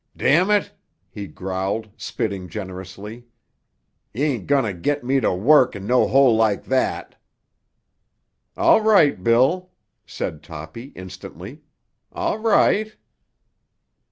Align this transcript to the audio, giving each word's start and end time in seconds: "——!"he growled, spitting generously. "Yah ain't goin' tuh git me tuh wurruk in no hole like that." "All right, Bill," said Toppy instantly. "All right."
"——!"he 1.11 1.27
growled, 1.27 1.89
spitting 1.95 2.49
generously. 2.49 3.23
"Yah 4.15 4.23
ain't 4.25 4.47
goin' 4.47 4.63
tuh 4.63 4.73
git 4.81 5.03
me 5.03 5.19
tuh 5.19 5.35
wurruk 5.35 5.75
in 5.75 5.85
no 5.85 6.07
hole 6.07 6.35
like 6.35 6.63
that." 6.63 7.21
"All 8.57 8.81
right, 8.81 9.23
Bill," 9.23 9.69
said 10.07 10.41
Toppy 10.41 10.85
instantly. 10.95 11.61
"All 12.11 12.39
right." 12.39 12.97